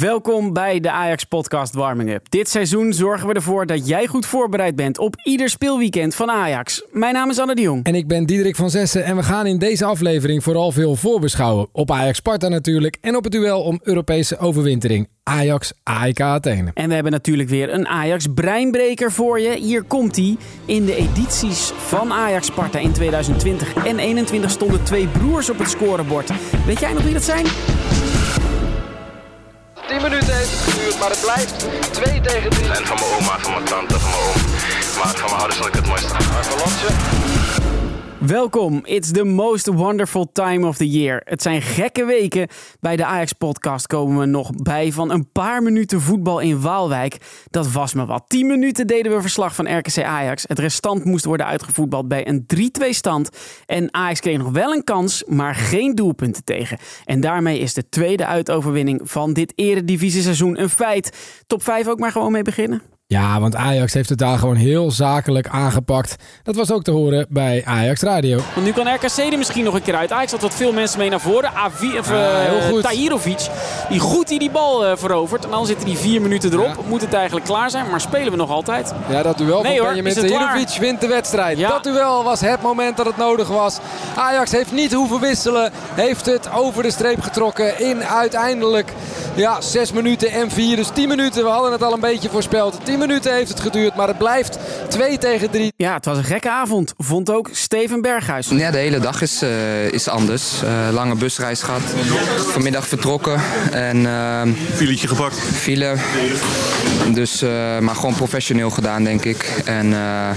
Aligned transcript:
Welkom 0.00 0.52
bij 0.52 0.80
de 0.80 0.90
Ajax 0.90 1.24
Podcast 1.24 1.74
Warming 1.74 2.10
Up. 2.10 2.30
Dit 2.30 2.48
seizoen 2.48 2.92
zorgen 2.92 3.28
we 3.28 3.34
ervoor 3.34 3.66
dat 3.66 3.88
jij 3.88 4.06
goed 4.06 4.26
voorbereid 4.26 4.76
bent 4.76 4.98
op 4.98 5.14
ieder 5.22 5.48
speelweekend 5.48 6.14
van 6.14 6.30
Ajax. 6.30 6.84
Mijn 6.92 7.14
naam 7.14 7.30
is 7.30 7.38
Anne 7.38 7.54
de 7.54 7.60
Jong. 7.60 7.84
En 7.84 7.94
ik 7.94 8.08
ben 8.08 8.26
Diederik 8.26 8.56
van 8.56 8.70
Zessen 8.70 9.04
en 9.04 9.16
we 9.16 9.22
gaan 9.22 9.46
in 9.46 9.58
deze 9.58 9.84
aflevering 9.84 10.42
vooral 10.42 10.72
veel 10.72 10.96
voorbeschouwen. 10.96 11.68
Op 11.72 11.90
Ajax 11.90 12.16
Sparta 12.16 12.48
natuurlijk 12.48 12.96
en 13.00 13.16
op 13.16 13.24
het 13.24 13.32
duel 13.32 13.62
om 13.62 13.80
Europese 13.82 14.38
overwintering. 14.38 15.08
Ajax 15.22 15.72
AEK 15.82 16.20
Athene. 16.20 16.70
En 16.74 16.88
we 16.88 16.94
hebben 16.94 17.12
natuurlijk 17.12 17.48
weer 17.48 17.74
een 17.74 17.88
Ajax 17.88 18.26
breinbreker 18.34 19.12
voor 19.12 19.40
je. 19.40 19.56
Hier 19.56 19.82
komt 19.82 20.16
hij. 20.16 20.36
In 20.64 20.84
de 20.84 20.96
edities 20.96 21.72
van 21.76 22.12
Ajax 22.12 22.46
Sparta 22.46 22.78
in 22.78 22.92
2020 22.92 23.66
en 23.66 23.80
2021 23.80 24.50
stonden 24.50 24.84
twee 24.84 25.08
broers 25.08 25.50
op 25.50 25.58
het 25.58 25.70
scorebord. 25.70 26.30
Weet 26.66 26.80
jij 26.80 26.92
nog 26.92 27.02
wie 27.02 27.12
dat 27.12 27.24
zijn? 27.24 27.46
10 30.04 30.12
minuten 30.12 30.36
heeft 30.36 30.50
het 30.50 30.60
geduurd, 30.60 30.98
maar 30.98 31.10
het 31.10 31.20
blijft 31.20 31.66
2 31.90 32.20
tegen 32.20 32.50
3. 32.50 32.72
En 32.72 32.86
van 32.86 32.96
mijn 33.00 33.14
oma, 33.14 33.38
van 33.38 33.52
mijn 33.52 33.64
tante, 33.64 34.00
van 34.00 34.10
mijn 34.10 34.22
oom. 34.22 34.42
Maar 34.98 35.14
van 35.14 35.24
mijn 35.24 35.40
ouders 35.40 35.56
vond 35.56 35.68
ik 35.68 35.74
het 35.74 35.86
mooiste. 35.86 36.12
Marco 36.32 36.56
Lotje. 36.56 37.43
Welkom, 38.26 38.80
it's 38.84 39.10
the 39.10 39.24
most 39.24 39.66
wonderful 39.66 40.32
time 40.32 40.66
of 40.66 40.76
the 40.76 40.88
year. 40.88 41.20
Het 41.24 41.42
zijn 41.42 41.62
gekke 41.62 42.04
weken. 42.04 42.48
Bij 42.80 42.96
de 42.96 43.04
Ajax-podcast 43.04 43.86
komen 43.86 44.18
we 44.18 44.26
nog 44.26 44.50
bij 44.50 44.92
van 44.92 45.10
een 45.10 45.30
paar 45.32 45.62
minuten 45.62 46.00
voetbal 46.00 46.40
in 46.40 46.60
Waalwijk. 46.60 47.16
Dat 47.50 47.72
was 47.72 47.94
me 47.94 48.06
wat. 48.06 48.24
10 48.26 48.46
minuten 48.46 48.86
deden 48.86 49.12
we 49.14 49.20
verslag 49.20 49.54
van 49.54 49.78
RKC 49.78 50.02
Ajax. 50.02 50.44
Het 50.46 50.58
restant 50.58 51.04
moest 51.04 51.24
worden 51.24 51.46
uitgevoetbald 51.46 52.08
bij 52.08 52.28
een 52.28 52.46
3-2 52.86 52.88
stand. 52.88 53.28
En 53.66 53.94
Ajax 53.94 54.20
kreeg 54.20 54.38
nog 54.38 54.50
wel 54.50 54.72
een 54.72 54.84
kans, 54.84 55.24
maar 55.26 55.54
geen 55.54 55.94
doelpunten 55.94 56.44
tegen. 56.44 56.78
En 57.04 57.20
daarmee 57.20 57.58
is 57.58 57.74
de 57.74 57.88
tweede 57.88 58.26
uitoverwinning 58.26 59.00
van 59.04 59.32
dit 59.32 59.52
eredivisie-seizoen 59.56 60.60
een 60.60 60.70
feit. 60.70 61.16
Top 61.46 61.62
5 61.62 61.88
ook 61.88 61.98
maar 61.98 62.12
gewoon 62.12 62.32
mee 62.32 62.42
beginnen. 62.42 62.93
Ja, 63.06 63.40
want 63.40 63.56
Ajax 63.56 63.92
heeft 63.94 64.08
het 64.08 64.18
daar 64.18 64.38
gewoon 64.38 64.56
heel 64.56 64.90
zakelijk 64.90 65.48
aangepakt. 65.48 66.16
Dat 66.42 66.56
was 66.56 66.72
ook 66.72 66.82
te 66.82 66.90
horen 66.90 67.26
bij 67.28 67.62
Ajax 67.66 68.00
Radio. 68.00 68.40
Want 68.54 68.66
nu 68.66 68.72
kan 68.72 68.94
RKC 68.94 69.16
er 69.32 69.38
misschien 69.38 69.64
nog 69.64 69.74
een 69.74 69.82
keer 69.82 69.94
uit. 69.94 70.12
Ajax 70.12 70.30
had 70.32 70.40
wat 70.40 70.54
veel 70.54 70.72
mensen 70.72 70.98
mee 70.98 71.10
naar 71.10 71.20
voren. 71.20 71.54
Avi, 71.54 71.98
of, 71.98 72.08
Ja, 72.08 72.30
eh, 72.30 72.48
heel 72.50 72.70
goed. 72.70 72.82
Tahirovic, 72.82 73.46
die 73.88 74.00
goed 74.00 74.28
die, 74.28 74.38
die 74.38 74.50
bal 74.50 74.86
eh, 74.86 74.96
verovert. 74.96 75.44
En 75.44 75.50
dan 75.50 75.66
zitten 75.66 75.86
die 75.86 75.96
vier 75.98 76.22
minuten 76.22 76.52
erop. 76.52 76.66
Ja. 76.66 76.74
Moet 76.88 77.00
het 77.00 77.12
eigenlijk 77.12 77.46
klaar 77.46 77.70
zijn, 77.70 77.90
maar 77.90 78.00
spelen 78.00 78.30
we 78.30 78.36
nog 78.36 78.50
altijd. 78.50 78.92
Ja, 79.08 79.22
dat 79.22 79.38
duel 79.38 79.62
Nee, 79.62 79.78
van 79.78 79.86
Benjamin? 79.86 80.14
Tahirovic 80.14 80.76
wint 80.80 81.00
de 81.00 81.06
wedstrijd. 81.06 81.58
Ja. 81.58 81.68
Dat 81.68 81.82
duel 81.84 82.24
was 82.24 82.40
het 82.40 82.62
moment 82.62 82.96
dat 82.96 83.06
het 83.06 83.16
nodig 83.16 83.48
was. 83.48 83.78
Ajax 84.16 84.50
heeft 84.52 84.72
niet 84.72 84.92
hoeven 84.92 85.20
wisselen. 85.20 85.70
Heeft 85.94 86.26
het 86.26 86.50
over 86.52 86.82
de 86.82 86.90
streep 86.90 87.20
getrokken 87.20 87.80
in 87.80 88.04
uiteindelijk 88.04 88.92
ja, 89.34 89.60
6 89.60 89.92
minuten 89.92 90.30
en 90.30 90.50
4. 90.50 90.76
Dus 90.76 90.88
10 90.88 91.08
minuten, 91.08 91.44
we 91.44 91.50
hadden 91.50 91.72
het 91.72 91.82
al 91.82 91.92
een 91.92 92.00
beetje 92.00 92.28
voorspeld. 92.28 92.78
10 92.84 92.93
minuten 92.98 93.34
heeft 93.34 93.48
het 93.48 93.60
geduurd, 93.60 93.96
maar 93.96 94.08
het 94.08 94.18
blijft 94.18 94.58
2 94.88 95.18
tegen 95.18 95.50
3. 95.50 95.72
Ja, 95.76 95.94
het 95.94 96.04
was 96.04 96.16
een 96.16 96.24
gekke 96.24 96.50
avond. 96.50 96.92
Vond 96.98 97.30
ook 97.30 97.48
Steven 97.52 98.00
Berghuis. 98.02 98.48
Ja, 98.48 98.70
de 98.70 98.78
hele 98.78 98.98
dag 98.98 99.22
is, 99.22 99.42
eh, 99.42 99.86
is 99.92 100.08
anders. 100.08 100.62
Eh, 100.62 100.70
lange 100.92 101.14
busreis 101.14 101.62
gehad. 101.62 101.80
Vanmiddag 102.36 102.86
vertrokken 102.88 103.40
en 103.72 104.06
ehm 104.06 104.48
Filetje 104.74 105.08
gepakt. 105.08 105.38
file. 105.38 105.94
Dus, 107.12 107.42
eh, 107.42 107.78
maar 107.78 107.94
gewoon 107.94 108.14
professioneel 108.14 108.70
gedaan, 108.70 109.04
denk 109.04 109.24
ik. 109.24 109.52
En 109.64 109.92
eh, 109.92 110.28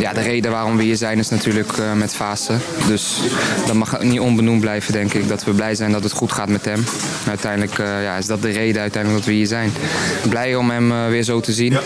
ja, 0.00 0.12
de 0.12 0.20
reden 0.20 0.50
waarom 0.50 0.76
we 0.76 0.82
hier 0.82 0.96
zijn 0.96 1.18
is 1.18 1.28
natuurlijk 1.28 1.72
eh, 1.78 1.92
met 1.92 2.14
Fase. 2.14 2.52
Dus 2.86 3.20
dat 3.66 3.74
mag 3.74 4.02
niet 4.02 4.20
onbenoemd 4.20 4.60
blijven, 4.60 4.92
denk 4.92 5.12
ik. 5.14 5.28
Dat 5.28 5.44
we 5.44 5.50
blij 5.50 5.74
zijn 5.74 5.92
dat 5.92 6.02
het 6.02 6.12
goed 6.12 6.32
gaat 6.32 6.48
met 6.48 6.64
hem. 6.64 6.84
Uiteindelijk 7.28 7.78
eh, 7.78 8.02
ja, 8.02 8.16
is 8.16 8.26
dat 8.26 8.42
de 8.42 8.50
reden 8.50 8.80
uiteindelijk 8.82 9.24
dat 9.24 9.32
we 9.32 9.38
hier 9.38 9.46
zijn. 9.46 9.72
Blij 10.28 10.54
om 10.54 10.70
hem 10.70 11.08
weer 11.08 11.22
zo 11.22 11.40
te 11.40 11.52
zien. 11.52 11.76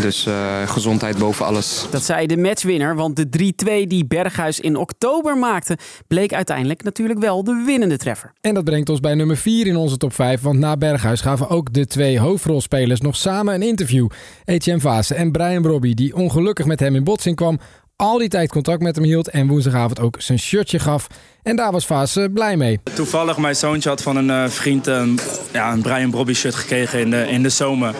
Dus 0.00 0.26
eh, 0.26 0.68
gezondheid 0.68 1.18
boven 1.18 1.46
alles. 1.46 1.86
Dat 1.90 2.04
zei 2.04 2.26
de 2.26 2.36
matchwinner, 2.36 2.94
want 2.94 3.16
de 3.16 3.52
3-2 3.84 3.86
die 3.86 4.06
Berghuis 4.06 4.60
in 4.60 4.76
oktober 4.76 5.38
maakte... 5.38 5.78
bleek 6.06 6.32
uiteindelijk 6.32 6.82
natuurlijk 6.82 7.18
wel 7.18 7.44
de 7.44 7.62
winnende 7.66 7.96
treffer. 7.96 8.32
En 8.40 8.54
dat 8.54 8.64
brengt 8.64 8.88
ons 8.88 9.00
bij 9.00 9.14
nummer 9.14 9.36
4 9.36 9.66
in 9.66 9.76
onze 9.76 9.96
top 9.96 10.14
5. 10.14 10.40
Want 10.40 10.58
na 10.58 10.76
Berghuis 10.76 11.20
gaven 11.20 11.48
ook 11.48 11.72
de 11.72 11.86
twee 11.86 12.18
hoofdrolspelers 12.18 13.00
nog 13.00 13.16
samen 13.16 13.54
een 13.54 13.62
interview. 13.62 14.08
Etienne 14.44 14.80
Vaassen 14.80 15.16
en 15.16 15.32
Brian 15.32 15.62
Brobby, 15.62 15.94
die 15.94 16.14
ongelukkig 16.16 16.66
met 16.66 16.80
hem 16.80 16.94
in 16.94 17.04
botsing 17.04 17.36
kwam. 17.36 17.58
Al 18.00 18.18
die 18.18 18.28
tijd 18.28 18.50
contact 18.50 18.82
met 18.82 18.96
hem 18.96 19.04
hield 19.04 19.28
en 19.30 19.46
woensdagavond 19.46 20.00
ook 20.00 20.14
zijn 20.18 20.38
shirtje 20.38 20.78
gaf. 20.78 21.06
En 21.42 21.56
daar 21.56 21.72
was 21.72 21.86
Vaassen 21.86 22.32
blij 22.32 22.56
mee. 22.56 22.80
Toevallig 22.94 23.36
mijn 23.36 23.56
zoontje 23.56 23.88
had 23.88 24.02
van 24.02 24.16
een 24.16 24.30
eh, 24.30 24.48
vriend 24.48 24.86
een, 24.86 25.18
ja, 25.52 25.72
een 25.72 25.82
Brian 25.82 26.10
Brobby 26.10 26.32
shirt 26.34 26.54
gekregen 26.54 27.00
in 27.00 27.10
de, 27.10 27.28
in 27.28 27.42
de 27.42 27.48
zomer. 27.48 27.94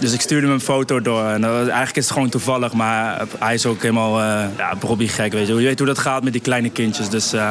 Dus 0.00 0.12
ik 0.12 0.20
stuurde 0.20 0.46
hem 0.46 0.54
een 0.54 0.60
foto 0.60 1.00
door. 1.02 1.24
En, 1.24 1.40
dat 1.40 1.50
was- 1.50 1.60
eigenlijk 1.66 1.96
is 1.96 2.04
het 2.04 2.12
gewoon 2.12 2.28
toevallig, 2.28 2.72
maar 2.72 3.22
hij 3.38 3.54
is 3.54 3.66
ook 3.66 3.82
helemaal 3.82 4.20
eh 4.20 4.44
ja, 4.56 4.74
Brobby 4.74 5.06
gek. 5.06 5.32
Weet 5.32 5.46
je. 5.46 5.54
je 5.54 5.60
weet 5.66 5.78
hoe 5.78 5.86
dat 5.88 5.98
gaat 5.98 6.24
met 6.24 6.32
die 6.32 6.42
kleine 6.42 6.70
kindjes. 6.70 7.08
Dus 7.08 7.32
eh, 7.32 7.48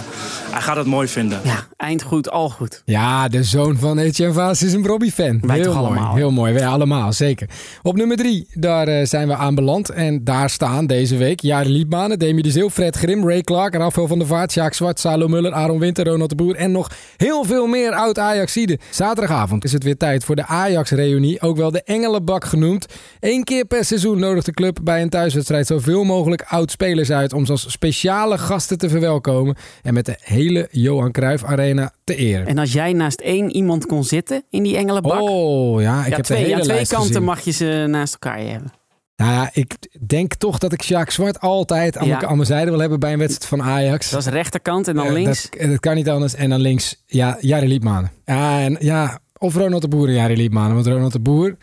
hij 0.51 0.61
gaat 0.61 0.75
het 0.75 0.85
mooi 0.85 1.07
vinden. 1.07 1.39
Ja, 1.43 1.66
eind 1.77 2.01
goed, 2.01 2.29
al 2.29 2.49
goed. 2.49 2.81
Ja, 2.85 3.27
de 3.27 3.43
zoon 3.43 3.77
van 3.77 3.97
Etienne 3.97 4.33
Vaassen 4.33 4.67
is 4.67 4.73
een 4.73 4.81
Brobby-fan. 4.81 5.39
Wij 5.41 5.55
heel 5.55 5.65
toch 5.65 5.73
mooi, 5.73 5.87
allemaal? 5.87 6.15
heel 6.15 6.31
mooi. 6.31 6.53
Wij 6.53 6.67
allemaal, 6.67 7.13
zeker. 7.13 7.49
Op 7.83 7.95
nummer 7.95 8.17
3, 8.17 8.47
daar 8.53 8.87
eh, 8.87 9.05
zijn 9.05 9.27
we 9.27 9.35
aanbeland. 9.35 9.89
En 9.89 10.23
daar 10.23 10.49
staan 10.49 10.87
deze 10.87 11.17
week 11.17 11.39
Jari 11.39 11.69
Liedmanen, 11.69 12.19
Demi 12.19 12.41
de 12.41 12.69
Fred 12.69 12.95
Grim, 12.95 13.27
Ray 13.27 13.41
Clark, 13.41 13.75
Rafael 13.75 14.07
van 14.07 14.17
der 14.17 14.27
Vaart, 14.27 14.51
Sjaak 14.51 14.73
Zwart, 14.73 14.99
Salo 14.99 15.27
Muller, 15.27 15.53
Aaron 15.53 15.79
Winter, 15.79 16.07
Ronald 16.07 16.29
de 16.29 16.35
Boer 16.35 16.55
en 16.55 16.71
nog 16.71 16.91
heel 17.17 17.43
veel 17.43 17.67
meer 17.67 17.91
oud 17.91 18.19
Ajaxiden. 18.19 18.77
Zaterdagavond 18.89 19.63
is 19.63 19.73
het 19.73 19.83
weer 19.83 19.97
tijd 19.97 20.23
voor 20.23 20.35
de 20.35 20.45
Ajax-reunie, 20.45 21.41
ook 21.41 21.57
wel 21.57 21.71
de 21.71 21.83
Engelenbak 21.83 22.45
genoemd. 22.45 22.85
Eén 23.19 23.43
keer 23.43 23.65
per 23.65 23.85
seizoen 23.85 24.19
nodigt 24.19 24.45
de 24.45 24.53
club 24.53 24.79
bij 24.83 25.01
een 25.01 25.09
thuiswedstrijd 25.09 25.67
zoveel 25.67 26.03
mogelijk 26.03 26.45
oud-spelers 26.47 27.11
uit 27.11 27.33
om 27.33 27.45
ze 27.45 27.51
als 27.51 27.71
speciale 27.71 28.37
gasten 28.37 28.77
te 28.77 28.89
verwelkomen 28.89 29.55
en 29.83 29.93
met 29.93 30.05
de 30.05 30.15
hele 30.21 30.67
Johan 30.71 31.11
Cruijff 31.11 31.43
Arena 31.43 31.66
te 32.03 32.15
eren. 32.15 32.47
En 32.47 32.57
als 32.57 32.73
jij 32.73 32.93
naast 32.93 33.19
één 33.21 33.51
iemand 33.51 33.85
kon 33.85 34.03
zitten 34.03 34.43
in 34.49 34.63
die 34.63 34.77
engelenbak... 34.77 35.21
Oh 35.21 35.81
ja, 35.81 35.99
ik 36.03 36.09
ja, 36.09 36.15
heb 36.15 36.25
twee, 36.25 36.37
de 36.39 36.43
hele 36.43 36.55
aan 36.59 36.61
twee 36.67 36.87
kanten 36.87 37.07
gezien. 37.07 37.23
mag 37.23 37.39
je 37.41 37.51
ze 37.51 37.85
naast 37.89 38.13
elkaar 38.13 38.39
hebben. 38.39 38.71
Nou 39.15 39.31
ja, 39.31 39.49
ik 39.53 39.75
denk 40.07 40.33
toch 40.33 40.57
dat 40.57 40.73
ik 40.73 40.81
Sjaak 40.83 41.09
Zwart 41.11 41.39
altijd 41.39 41.97
aan, 41.97 42.07
Ja. 42.07 42.15
mijn, 42.17 42.27
aan 42.27 42.35
mijn 42.35 42.47
zijde 42.47 42.71
wil 42.71 42.79
hebben 42.79 42.99
bij 42.99 43.13
een 43.13 43.19
wedstrijd 43.19 43.49
van 43.49 43.61
Ajax. 43.63 44.09
Dat 44.09 44.19
is 44.19 44.27
rechterkant 44.27 44.87
en 44.87 44.95
dan 44.95 45.05
Eh, 45.05 45.11
links. 45.11 45.49
Dat, 45.49 45.69
dat 45.69 45.79
kan 45.79 45.95
niet 45.95 46.09
anders. 46.09 46.35
En 46.35 46.49
dan 46.49 46.59
links, 46.59 47.03
ja, 47.05 47.37
Jari 47.39 47.67
Liedmanen. 47.67 48.11
Ja, 48.25 48.61
en, 48.61 48.77
ja, 48.79 49.19
of 49.37 49.55
Ronald 49.55 49.81
de 49.81 49.87
Boer 49.87 50.07
en 50.07 50.13
Jari 50.13 50.35
Liedmanen. 50.37 50.73
Want 50.73 50.87
Ronald 50.87 51.11
de 51.11 51.19
Boer, 51.19 51.55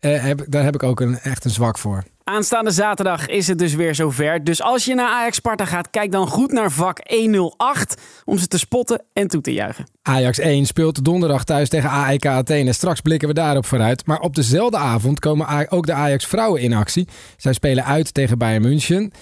eh, 0.00 0.22
heb, 0.22 0.44
daar 0.48 0.64
heb 0.64 0.74
ik 0.74 0.82
ook 0.82 1.00
een, 1.00 1.18
echt 1.18 1.44
een 1.44 1.50
zwak 1.50 1.78
voor. 1.78 2.04
Aanstaande 2.32 2.70
zaterdag 2.70 3.26
is 3.26 3.48
het 3.48 3.58
dus 3.58 3.74
weer 3.74 3.94
zover. 3.94 4.44
Dus 4.44 4.62
als 4.62 4.84
je 4.84 4.94
naar 4.94 5.08
Ajax 5.08 5.36
Sparta 5.36 5.64
gaat, 5.64 5.90
kijk 5.90 6.12
dan 6.12 6.26
goed 6.26 6.52
naar 6.52 6.70
vak 6.70 6.98
108 7.08 8.00
om 8.24 8.38
ze 8.38 8.46
te 8.46 8.58
spotten 8.58 9.02
en 9.12 9.28
toe 9.28 9.40
te 9.40 9.52
juichen. 9.52 9.86
Ajax 10.02 10.38
1 10.38 10.66
speelt 10.66 11.04
donderdag 11.04 11.44
thuis 11.44 11.68
tegen 11.68 11.90
AEK 11.90 12.26
Athene. 12.26 12.72
Straks 12.72 13.00
blikken 13.00 13.28
we 13.28 13.34
daarop 13.34 13.66
vooruit. 13.66 14.06
Maar 14.06 14.20
op 14.20 14.34
dezelfde 14.34 14.76
avond 14.76 15.18
komen 15.18 15.70
ook 15.70 15.86
de 15.86 15.92
Ajax 15.92 16.26
vrouwen 16.26 16.60
in 16.60 16.72
actie. 16.72 17.08
Zij 17.36 17.52
spelen 17.52 17.84
uit 17.84 18.14
tegen 18.14 18.38
Bayern 18.38 18.62
München. 18.62 19.12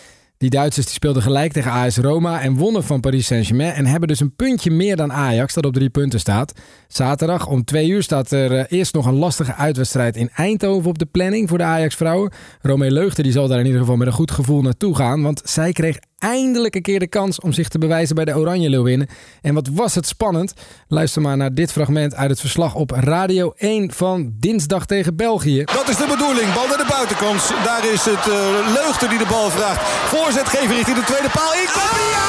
Die 0.41 0.51
Duitsers 0.51 0.87
die 0.87 0.95
speelden 0.95 1.23
gelijk 1.23 1.53
tegen 1.53 1.71
AS 1.71 1.97
Roma 1.97 2.41
en 2.41 2.57
wonnen 2.57 2.85
van 2.85 3.01
Paris 3.01 3.27
Saint-Germain. 3.27 3.73
En 3.73 3.87
hebben 3.87 4.09
dus 4.09 4.21
een 4.21 4.35
puntje 4.35 4.71
meer 4.71 4.97
dan 4.97 5.13
Ajax, 5.13 5.55
dat 5.55 5.67
op 5.67 5.73
drie 5.73 5.91
punten 5.91 6.21
staat. 6.21 6.53
Zaterdag 6.89 7.47
om 7.47 7.65
twee 7.65 7.89
uur 7.89 8.03
staat 8.03 8.31
er 8.31 8.57
eh, 8.57 8.79
eerst 8.79 8.95
nog 8.95 9.07
een 9.07 9.15
lastige 9.15 9.55
uitwedstrijd 9.55 10.17
in 10.17 10.31
Eindhoven 10.35 10.91
op 10.91 10.99
de 10.99 11.07
planning 11.07 11.49
voor 11.49 11.59
de 11.59 11.65
Ajax 11.65 11.95
vrouwen. 11.95 12.33
Romee 12.61 12.91
Leugter 12.91 13.23
die 13.23 13.33
zal 13.33 13.49
daar 13.49 13.59
in 13.59 13.65
ieder 13.65 13.81
geval 13.81 13.97
met 13.97 14.07
een 14.07 14.13
goed 14.13 14.31
gevoel 14.31 14.63
naartoe 14.63 14.97
gaan. 14.97 15.23
Want 15.23 15.43
zij 15.45 15.73
kreeg 15.73 15.99
eindelijk 16.21 16.75
een 16.75 16.83
keer 16.83 16.99
de 16.99 17.07
kans 17.07 17.41
om 17.41 17.53
zich 17.53 17.69
te 17.69 17.79
bewijzen 17.79 18.15
bij 18.15 18.25
de 18.25 18.37
Oranje 18.37 18.71
Leeuwinnen. 18.71 19.09
En 19.41 19.55
wat 19.55 19.69
was 19.73 19.95
het 19.95 20.07
spannend. 20.07 20.53
Luister 20.89 21.23
maar 21.23 21.37
naar 21.37 21.55
dit 21.55 21.73
fragment 21.73 22.15
uit 22.15 22.31
het 22.31 22.41
verslag 22.41 22.75
op 22.75 22.91
Radio 22.91 23.53
1 23.57 23.93
van 23.93 24.33
dinsdag 24.39 24.87
tegen 24.87 25.17
België. 25.17 25.65
Dat 25.65 25.89
is 25.89 25.97
de 25.97 26.07
bedoeling. 26.09 26.55
Bal 26.55 26.67
naar 26.69 26.77
de 26.77 26.89
buitenkant. 26.89 27.49
Daar 27.65 27.93
is 27.93 28.05
het 28.05 28.27
Leugter 28.75 29.09
die 29.09 29.19
de 29.19 29.27
bal 29.29 29.51
vraagt. 29.51 29.89
Voorzet 29.89 30.49
geven 30.49 30.75
richting 30.77 30.97
de 30.97 31.05
tweede 31.05 31.31
paal. 31.31 31.53
Inkomen. 31.53 32.09
Ja! 32.17 32.29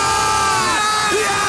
Ja, 1.26 1.41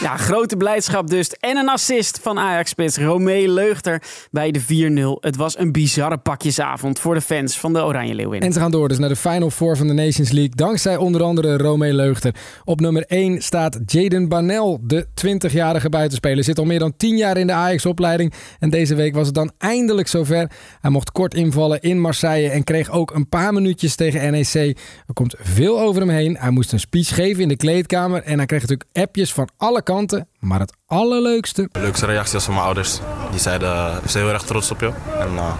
grote 0.00 0.56
blijdschap 0.56 1.10
dus. 1.10 1.30
En 1.30 1.56
een 1.56 1.68
assist 1.68 2.18
van 2.22 2.38
Ajax-spits 2.38 2.96
Romee 2.96 3.48
Leugter 3.48 4.02
bij 4.30 4.50
de 4.50 4.60
4-0. 4.62 5.20
Het 5.20 5.36
was 5.36 5.58
een 5.58 5.72
bizarre 5.72 6.18
pakjesavond 6.18 6.98
voor 6.98 7.14
de 7.14 7.20
fans 7.20 7.58
van 7.60 7.72
de 7.72 7.84
Oranje 7.84 8.14
Leeuwinnen. 8.14 8.48
En 8.48 8.54
ze 8.54 8.60
gaan 8.60 8.70
door 8.70 8.88
dus 8.88 8.98
naar 8.98 9.08
de 9.08 9.16
Final 9.16 9.50
Four 9.50 9.76
van 9.76 9.86
de 9.86 9.92
Nations 9.92 10.30
League. 10.30 10.54
Dankzij 10.54 10.96
onder 10.96 11.22
andere 11.22 11.56
Romee 11.56 11.92
Leugter. 11.92 12.34
Op 12.64 12.80
nummer 12.80 13.04
1 13.06 13.42
staat 13.42 13.78
Jaden 13.86 14.28
Barnell, 14.28 14.78
de 14.82 15.06
20-jarige 15.06 15.88
buitenspeler. 15.88 16.44
Zit 16.44 16.58
al 16.58 16.64
meer 16.64 16.78
dan 16.78 16.96
10 16.96 17.16
jaar 17.16 17.36
in 17.36 17.46
de 17.46 17.52
Ajax-opleiding. 17.52 18.32
En 18.58 18.70
deze 18.70 18.94
week 18.94 19.14
was 19.14 19.26
het 19.26 19.34
dan 19.34 19.52
eindelijk 19.58 20.08
zover. 20.08 20.50
Hij 20.80 20.90
mocht 20.90 21.12
kort 21.12 21.34
invallen 21.34 21.80
in 21.80 22.00
Marseille 22.00 22.50
en 22.50 22.64
kreeg 22.64 22.90
ook 22.90 23.14
een 23.14 23.28
paar 23.28 23.52
minuutjes 23.52 23.94
tegen 23.94 24.30
NEC. 24.30 24.78
Er 25.06 25.14
komt 25.14 25.34
veel 25.38 25.80
over 25.80 26.00
hem 26.00 26.10
heen. 26.10 26.36
Hij 26.38 26.50
moest 26.50 26.72
een 26.72 26.80
speech 26.80 27.14
geven 27.14 27.42
in 27.42 27.48
de 27.48 27.56
kleedkamer. 27.56 28.22
En 28.22 28.36
hij 28.36 28.46
kreeg 28.46 28.60
natuurlijk 28.60 28.90
appjes 28.92 29.32
van 29.32 29.48
alle 29.56 29.82
kanten, 29.86 30.28
maar 30.38 30.60
het 30.60 30.72
allerleukste... 30.86 31.68
De 31.72 31.80
leukste 31.80 32.06
reactie 32.06 32.32
was 32.32 32.44
van 32.44 32.54
mijn 32.54 32.66
ouders. 32.66 33.00
Die 33.30 33.40
zeiden, 33.40 34.00
zijn 34.04 34.24
heel 34.24 34.32
erg 34.32 34.42
trots 34.42 34.70
op 34.70 34.80
je. 34.80 34.92
En 35.18 35.32
uh, 35.34 35.52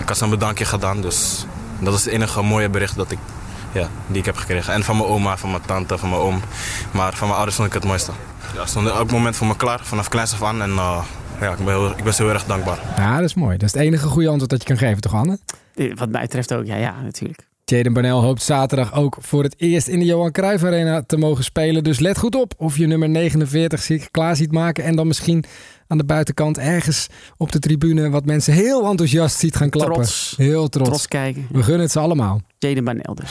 ik 0.00 0.08
had 0.08 0.16
ze 0.16 0.24
een 0.24 0.30
bedankje 0.30 0.64
gedaan, 0.64 1.00
dus 1.00 1.46
dat 1.80 1.94
is 1.94 2.04
het 2.04 2.12
enige 2.14 2.42
mooie 2.42 2.68
bericht 2.68 2.96
dat 2.96 3.10
ik, 3.10 3.18
ja, 3.72 3.88
die 4.06 4.18
ik 4.18 4.24
heb 4.24 4.36
gekregen. 4.36 4.72
En 4.72 4.82
van 4.82 4.96
mijn 4.96 5.08
oma, 5.08 5.36
van 5.36 5.50
mijn 5.50 5.62
tante, 5.66 5.98
van 5.98 6.08
mijn 6.08 6.20
oom. 6.20 6.40
Maar 6.90 7.12
van 7.12 7.26
mijn 7.26 7.36
ouders 7.36 7.56
vond 7.56 7.68
ik 7.68 7.74
het 7.74 7.84
mooiste. 7.84 8.12
Ja, 8.54 8.60
er 8.60 8.68
stond 8.68 8.88
elk 8.88 9.10
moment 9.10 9.36
voor 9.36 9.46
me 9.46 9.56
klaar, 9.56 9.80
vanaf 9.82 10.08
kleins 10.08 10.32
af 10.32 10.42
aan. 10.42 10.62
En 10.62 10.70
uh, 10.70 11.04
ja, 11.40 11.50
ik 11.50 11.56
ben, 11.56 11.66
heel, 11.66 11.90
ik 11.90 12.04
ben 12.04 12.14
heel 12.16 12.28
erg 12.28 12.44
dankbaar. 12.44 12.78
Ja, 12.96 13.14
dat 13.16 13.24
is 13.24 13.34
mooi. 13.34 13.56
Dat 13.56 13.68
is 13.68 13.74
het 13.74 13.82
enige 13.82 14.06
goede 14.06 14.28
antwoord 14.28 14.50
dat 14.50 14.62
je 14.62 14.68
kan 14.68 14.78
geven, 14.78 15.00
toch 15.00 15.14
Anne? 15.14 15.38
Wat 15.94 16.08
mij 16.08 16.20
betreft 16.20 16.54
ook, 16.54 16.66
ja, 16.66 16.76
ja, 16.76 16.94
natuurlijk. 17.02 17.46
Jaden 17.64 17.92
Barnell 17.92 18.10
hoopt 18.10 18.42
zaterdag 18.42 18.94
ook 18.94 19.16
voor 19.20 19.42
het 19.42 19.54
eerst 19.58 19.88
in 19.88 19.98
de 19.98 20.04
Johan 20.04 20.30
Cruijff 20.30 20.64
Arena 20.64 21.02
te 21.02 21.16
mogen 21.16 21.44
spelen. 21.44 21.84
Dus 21.84 21.98
let 21.98 22.18
goed 22.18 22.34
op 22.34 22.54
of 22.56 22.76
je 22.76 22.86
nummer 22.86 23.08
49 23.08 23.82
zich 23.82 24.10
klaar 24.10 24.36
ziet 24.36 24.52
maken. 24.52 24.84
En 24.84 24.96
dan 24.96 25.06
misschien 25.06 25.44
aan 25.86 25.98
de 25.98 26.04
buitenkant 26.04 26.58
ergens 26.58 27.08
op 27.36 27.52
de 27.52 27.58
tribune 27.58 28.10
wat 28.10 28.24
mensen 28.24 28.52
heel 28.52 28.88
enthousiast 28.88 29.38
ziet 29.38 29.56
gaan 29.56 29.70
klappen. 29.70 29.94
Trots. 29.94 30.34
Heel 30.36 30.68
trots. 30.68 30.88
Trots 30.88 31.08
kijken. 31.08 31.46
We 31.50 31.62
gunnen 31.62 31.82
het 31.82 31.90
ze 31.90 31.98
allemaal. 31.98 32.40
Jaden 32.58 32.84
Barnell 32.84 33.14
dus. 33.14 33.30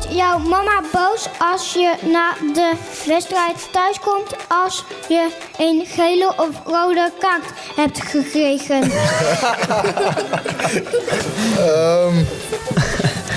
Wordt 0.00 0.18
jouw 0.18 0.38
mama 0.38 0.82
boos 0.92 1.28
als 1.38 1.72
je 1.72 1.94
na 2.12 2.34
de 2.54 2.72
wedstrijd 3.06 3.68
thuis 3.72 3.98
komt 3.98 4.36
als 4.48 4.84
je 5.08 5.30
een 5.58 5.86
gele 5.86 6.32
of 6.36 6.48
rode 6.64 7.12
kaart 7.18 7.44
hebt 7.76 8.00
gekregen? 8.00 8.82
um, 8.82 8.90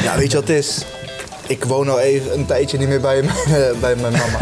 ja, 0.04 0.18
weet 0.18 0.32
je 0.32 0.38
wat 0.38 0.48
het 0.48 0.58
is? 0.58 0.86
Ik 1.48 1.64
woon 1.64 1.90
al 1.90 2.00
even 2.00 2.34
een 2.34 2.46
tijdje 2.46 2.78
niet 2.78 2.88
meer 2.88 3.02
bij, 3.02 3.22
bij 3.82 3.96
mijn 3.96 4.14
mama. 4.14 4.38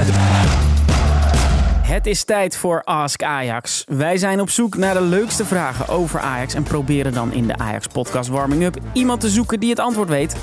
Het 1.82 2.06
is 2.06 2.24
tijd 2.24 2.58
voor 2.58 2.82
Ask 2.84 3.24
Ajax. 3.24 3.84
Wij 3.88 4.18
zijn 4.18 4.42
op 4.42 4.50
zoek 4.50 4.78
naar 4.78 4.94
de 4.94 5.02
leukste 5.02 5.46
vragen 5.46 5.88
over 5.88 6.20
Ajax 6.20 6.54
en 6.54 6.64
proberen 6.64 7.14
dan 7.14 7.34
in 7.34 7.48
de 7.48 7.58
Ajax 7.58 7.88
Podcast 7.88 8.30
Warming 8.30 8.64
Up 8.64 8.78
iemand 8.94 9.22
te 9.22 9.30
zoeken 9.30 9.60
die 9.60 9.70
het 9.70 9.80
antwoord 9.80 10.10
weet. 10.10 10.36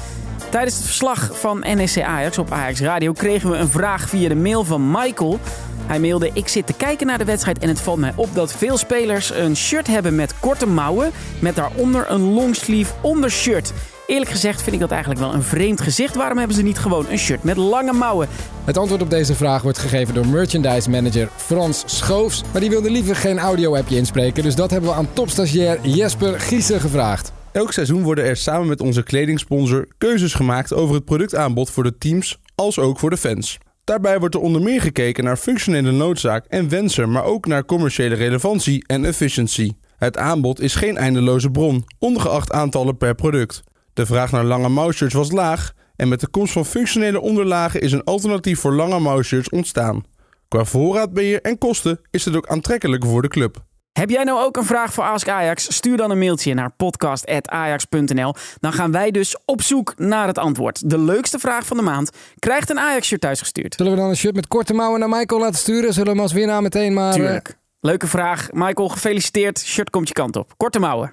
Tijdens 0.51 0.77
het 0.77 0.85
verslag 0.85 1.31
van 1.33 1.59
NEC 1.59 2.03
Ajax 2.03 2.39
op 2.39 2.53
Ajax 2.53 2.81
Radio 2.81 3.13
kregen 3.13 3.51
we 3.51 3.57
een 3.57 3.69
vraag 3.69 4.09
via 4.09 4.29
de 4.29 4.35
mail 4.35 4.65
van 4.65 4.91
Michael. 4.91 5.39
Hij 5.87 6.01
mailde: 6.01 6.31
Ik 6.33 6.49
zit 6.49 6.67
te 6.67 6.73
kijken 6.73 7.07
naar 7.07 7.19
de 7.19 7.25
wedstrijd 7.25 7.59
en 7.59 7.69
het 7.69 7.81
valt 7.81 7.99
mij 7.99 8.13
op 8.17 8.35
dat 8.35 8.53
veel 8.53 8.77
spelers 8.77 9.31
een 9.31 9.57
shirt 9.57 9.87
hebben 9.87 10.15
met 10.15 10.35
korte 10.41 10.67
mouwen, 10.67 11.11
met 11.39 11.57
daaronder 11.57 12.11
een 12.11 12.33
longsleeve 12.33 12.93
ondershirt. 13.01 13.73
Eerlijk 14.07 14.31
gezegd 14.31 14.63
vind 14.63 14.75
ik 14.75 14.81
dat 14.81 14.91
eigenlijk 14.91 15.21
wel 15.21 15.35
een 15.35 15.43
vreemd 15.43 15.81
gezicht. 15.81 16.15
Waarom 16.15 16.39
hebben 16.39 16.57
ze 16.57 16.63
niet 16.63 16.79
gewoon 16.79 17.07
een 17.11 17.19
shirt 17.19 17.43
met 17.43 17.57
lange 17.57 17.93
mouwen? 17.93 18.29
Het 18.65 18.79
antwoord 18.79 19.03
op 19.03 19.11
deze 19.11 19.35
vraag 19.35 19.63
wordt 19.63 19.79
gegeven 19.79 20.15
door 20.15 20.27
merchandise 20.27 20.91
manager 20.91 21.29
Frans 21.37 21.83
Schoofs. 21.87 22.43
Maar 22.53 22.61
die 22.61 22.71
wilde 22.71 22.91
liever 22.91 23.17
geen 23.17 23.39
audio-appje 23.39 23.97
inspreken. 23.97 24.43
Dus 24.43 24.55
dat 24.55 24.71
hebben 24.71 24.91
we 24.91 24.97
aan 24.97 25.09
topstagiair 25.13 25.79
Jesper 25.83 26.41
Giesen 26.41 26.81
gevraagd. 26.81 27.33
Elk 27.53 27.73
seizoen 27.73 28.03
worden 28.03 28.25
er 28.25 28.37
samen 28.37 28.69
met 28.69 28.81
onze 28.81 29.03
kledingsponsor 29.03 29.89
keuzes 29.99 30.35
gemaakt 30.35 30.75
over 30.75 30.95
het 30.95 31.05
productaanbod 31.05 31.71
voor 31.71 31.83
de 31.83 31.99
teams 31.99 32.41
als 32.55 32.79
ook 32.79 32.99
voor 32.99 33.11
de 33.11 33.17
fans. 33.17 33.59
Daarbij 33.85 34.19
wordt 34.19 34.35
er 34.35 34.41
onder 34.41 34.63
meer 34.63 34.81
gekeken 34.81 35.25
naar 35.25 35.37
functionele 35.37 35.91
noodzaak 35.91 36.45
en 36.47 36.69
wensen, 36.69 37.11
maar 37.11 37.25
ook 37.25 37.47
naar 37.47 37.65
commerciële 37.65 38.15
relevantie 38.15 38.85
en 38.87 39.05
efficiency. 39.05 39.73
Het 39.97 40.17
aanbod 40.17 40.61
is 40.61 40.75
geen 40.75 40.97
eindeloze 40.97 41.51
bron, 41.51 41.85
ongeacht 41.99 42.53
aantallen 42.53 42.97
per 42.97 43.15
product. 43.15 43.63
De 43.93 44.07
vraag 44.07 44.31
naar 44.31 44.45
lange 44.45 44.69
mouwshirts 44.69 45.15
was 45.15 45.31
laag 45.31 45.73
en 45.97 46.09
met 46.09 46.21
de 46.21 46.29
komst 46.29 46.53
van 46.53 46.67
functionele 46.67 47.21
onderlagen 47.21 47.81
is 47.81 47.93
een 47.93 48.05
alternatief 48.05 48.61
voor 48.61 48.75
lange 48.75 49.01
mouwshirts 49.01 49.49
ontstaan. 49.49 50.05
Qua 50.49 50.65
voorraadbeheer 50.65 51.41
en 51.43 51.59
kosten 51.59 52.01
is 52.11 52.25
het 52.25 52.37
ook 52.37 52.47
aantrekkelijk 52.47 53.05
voor 53.05 53.23
de 53.23 53.29
club. 53.29 53.67
Heb 53.93 54.11
jij 54.11 54.25
nou 54.25 54.45
ook 54.45 54.57
een 54.57 54.65
vraag 54.65 54.93
voor 54.93 55.05
Ask 55.05 55.29
Ajax? 55.29 55.75
Stuur 55.75 55.97
dan 55.97 56.11
een 56.11 56.19
mailtje 56.19 56.55
naar 56.55 56.71
podcast.ajax.nl. 56.71 58.35
Dan 58.61 58.73
gaan 58.73 58.93
wij 58.93 59.11
dus 59.11 59.37
op 59.45 59.63
zoek 59.63 59.95
naar 59.97 60.27
het 60.27 60.39
antwoord. 60.39 60.91
De 60.91 60.99
leukste 60.99 61.39
vraag 61.39 61.67
van 61.67 61.77
de 61.77 61.83
maand 61.83 62.11
krijgt 62.39 62.71
een 62.71 62.79
Ajax-shirt 62.79 63.21
thuisgestuurd. 63.21 63.75
Zullen 63.75 63.93
we 63.93 63.99
dan 63.99 64.09
een 64.09 64.17
shirt 64.17 64.35
met 64.35 64.47
korte 64.47 64.75
mouwen 64.75 65.01
naar 65.01 65.09
Michael 65.09 65.41
laten 65.41 65.59
sturen? 65.59 65.93
Zullen 65.93 66.09
we 66.09 66.15
hem 66.15 66.21
als 66.21 66.33
winnaar 66.33 66.63
meteen 66.63 66.93
maar... 66.93 67.13
Tuurlijk. 67.13 67.57
Leuke 67.81 68.07
vraag. 68.07 68.49
Michael, 68.53 68.89
gefeliciteerd. 68.89 69.59
Shirt 69.59 69.91
komt 69.91 70.09
je 70.09 70.15
kant 70.15 70.37
op. 70.37 70.53
Korte 70.57 70.79
mouwen. 70.79 71.11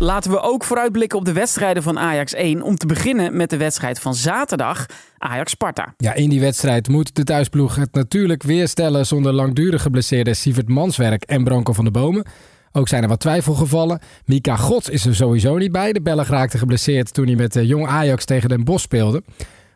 Laten 0.00 0.30
we 0.30 0.40
ook 0.40 0.64
vooruitblikken 0.64 1.18
op 1.18 1.24
de 1.24 1.32
wedstrijden 1.32 1.82
van 1.82 1.98
Ajax 1.98 2.34
1. 2.34 2.62
Om 2.62 2.76
te 2.76 2.86
beginnen 2.86 3.36
met 3.36 3.50
de 3.50 3.56
wedstrijd 3.56 4.00
van 4.00 4.14
zaterdag, 4.14 4.86
Ajax-Sparta. 5.18 5.94
Ja, 5.96 6.14
in 6.14 6.30
die 6.30 6.40
wedstrijd 6.40 6.88
moet 6.88 7.14
de 7.14 7.24
thuisploeg 7.24 7.74
het 7.74 7.92
natuurlijk 7.92 8.42
weer 8.42 8.68
stellen 8.68 9.06
zonder 9.06 9.32
langdurig 9.32 9.82
geblesseerde 9.82 10.34
Sievert 10.34 10.68
Manswerk 10.68 11.22
en 11.22 11.44
Branko 11.44 11.72
van 11.72 11.84
de 11.84 11.90
Bomen. 11.90 12.24
Ook 12.72 12.88
zijn 12.88 13.02
er 13.02 13.08
wat 13.08 13.20
twijfelgevallen. 13.20 14.00
Mika 14.24 14.56
Gods 14.56 14.88
is 14.88 15.06
er 15.06 15.14
sowieso 15.14 15.56
niet 15.56 15.72
bij. 15.72 15.92
De 15.92 16.02
Belg 16.02 16.28
raakte 16.28 16.58
geblesseerd 16.58 17.14
toen 17.14 17.26
hij 17.26 17.36
met 17.36 17.52
de 17.52 17.66
jong 17.66 17.86
Ajax 17.86 18.24
tegen 18.24 18.48
Den 18.48 18.64
Bosch 18.64 18.84
speelde. 18.84 19.22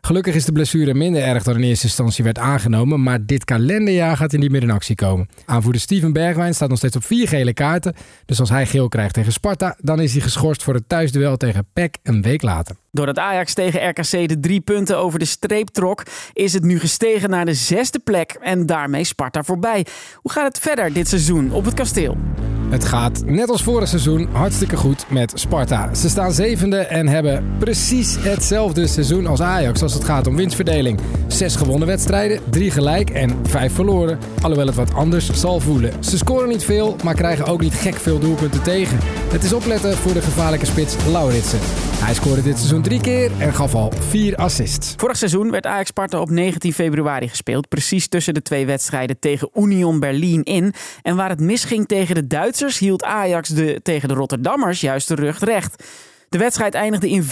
Gelukkig 0.05 0.35
is 0.35 0.45
de 0.45 0.51
blessure 0.51 0.93
minder 0.93 1.21
erg 1.21 1.43
dan 1.43 1.55
in 1.55 1.63
eerste 1.63 1.85
instantie 1.85 2.23
werd 2.23 2.37
aangenomen, 2.37 3.03
maar 3.03 3.25
dit 3.25 3.45
kalenderjaar 3.45 4.17
gaat 4.17 4.31
hij 4.31 4.39
niet 4.39 4.51
meer 4.51 4.61
in 4.61 4.71
actie 4.71 4.95
komen. 4.95 5.29
Aanvoerder 5.45 5.81
Steven 5.81 6.13
Bergwijn 6.13 6.53
staat 6.53 6.69
nog 6.69 6.77
steeds 6.77 6.95
op 6.95 7.03
vier 7.03 7.27
gele 7.27 7.53
kaarten, 7.53 7.95
dus 8.25 8.39
als 8.39 8.49
hij 8.49 8.65
geel 8.65 8.87
krijgt 8.87 9.13
tegen 9.13 9.31
Sparta, 9.31 9.75
dan 9.79 9.99
is 9.99 10.11
hij 10.11 10.21
geschorst 10.21 10.63
voor 10.63 10.73
het 10.73 10.89
thuisduel 10.89 11.37
tegen 11.37 11.67
PEC 11.73 11.97
een 12.03 12.21
week 12.21 12.41
later. 12.41 12.75
Doordat 12.91 13.19
Ajax 13.19 13.53
tegen 13.53 13.89
RKC 13.89 14.27
de 14.27 14.39
drie 14.39 14.61
punten 14.61 14.97
over 14.97 15.19
de 15.19 15.25
streep 15.25 15.67
trok, 15.67 16.03
is 16.33 16.53
het 16.53 16.63
nu 16.63 16.79
gestegen 16.79 17.29
naar 17.29 17.45
de 17.45 17.53
zesde 17.53 17.99
plek 17.99 18.37
en 18.41 18.65
daarmee 18.65 19.03
Sparta 19.03 19.43
voorbij. 19.43 19.85
Hoe 20.15 20.31
gaat 20.31 20.47
het 20.47 20.59
verder 20.59 20.93
dit 20.93 21.07
seizoen 21.07 21.51
op 21.51 21.65
het 21.65 21.73
kasteel? 21.73 22.17
Het 22.73 22.85
gaat 22.85 23.25
net 23.25 23.49
als 23.49 23.63
vorig 23.63 23.87
seizoen 23.87 24.27
hartstikke 24.31 24.77
goed 24.77 25.05
met 25.09 25.31
Sparta. 25.35 25.93
Ze 25.93 26.09
staan 26.09 26.31
zevende 26.31 26.77
en 26.77 27.07
hebben 27.07 27.55
precies 27.59 28.15
hetzelfde 28.19 28.87
seizoen 28.87 29.25
als 29.25 29.41
Ajax 29.41 29.81
als 29.81 29.93
het 29.93 30.03
gaat 30.03 30.27
om 30.27 30.35
winstverdeling. 30.35 30.99
Zes 31.27 31.55
gewonnen 31.55 31.87
wedstrijden, 31.87 32.39
drie 32.49 32.71
gelijk 32.71 33.09
en 33.09 33.39
vijf 33.47 33.73
verloren. 33.73 34.19
Alhoewel 34.41 34.67
het 34.67 34.75
wat 34.75 34.93
anders 34.93 35.29
zal 35.33 35.59
voelen. 35.59 36.03
Ze 36.03 36.17
scoren 36.17 36.49
niet 36.49 36.63
veel, 36.63 36.95
maar 37.03 37.15
krijgen 37.15 37.45
ook 37.45 37.61
niet 37.61 37.73
gek 37.73 37.95
veel 37.95 38.19
doelpunten 38.19 38.63
tegen. 38.63 38.97
Het 39.31 39.43
is 39.43 39.53
opletten 39.53 39.97
voor 39.97 40.13
de 40.13 40.21
gevaarlijke 40.21 40.65
spits 40.65 40.95
Lauritsen. 41.11 41.59
Hij 42.03 42.13
scoorde 42.13 42.41
dit 42.41 42.57
seizoen 42.57 42.81
drie 42.81 43.01
keer 43.01 43.31
en 43.37 43.53
gaf 43.53 43.75
al 43.75 43.91
vier 43.99 44.35
assists. 44.35 44.93
Vorig 44.97 45.17
seizoen 45.17 45.51
werd 45.51 45.65
Ajax 45.65 45.87
Sparta 45.87 46.19
op 46.19 46.29
19 46.29 46.73
februari 46.73 47.27
gespeeld. 47.27 47.67
Precies 47.67 48.07
tussen 48.07 48.33
de 48.33 48.41
twee 48.41 48.65
wedstrijden 48.65 49.19
tegen 49.19 49.49
Union 49.53 49.99
Berlin 49.99 50.43
in. 50.43 50.73
En 51.01 51.15
waar 51.15 51.29
het 51.29 51.39
misging 51.39 51.87
tegen 51.87 52.15
de 52.15 52.27
Hield 52.71 53.03
Ajax 53.03 53.49
de, 53.49 53.79
tegen 53.83 54.07
de 54.07 54.13
Rotterdammers 54.13 54.81
juist 54.81 55.07
de 55.07 55.15
rug 55.15 55.39
recht. 55.39 55.83
De 56.29 56.37
wedstrijd 56.37 56.73
eindigde 56.73 57.09
in 57.09 57.23
4-0 57.23 57.27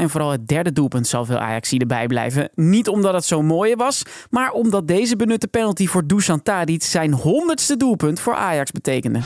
en 0.00 0.10
vooral 0.10 0.30
het 0.30 0.48
derde 0.48 0.72
doelpunt 0.72 1.06
zal 1.06 1.24
veel 1.24 1.38
Ajax 1.38 1.72
erbij 1.72 2.06
blijven. 2.06 2.50
Niet 2.54 2.88
omdat 2.88 3.14
het 3.14 3.24
zo 3.24 3.42
mooi 3.42 3.74
was, 3.74 4.02
maar 4.30 4.50
omdat 4.50 4.88
deze 4.88 5.16
benutte 5.16 5.48
penalty 5.48 5.86
voor 5.86 6.06
Dusan 6.06 6.42
Tadic 6.42 6.82
zijn 6.82 7.12
honderdste 7.12 7.76
doelpunt 7.76 8.20
voor 8.20 8.34
Ajax 8.34 8.70
betekende. 8.70 9.20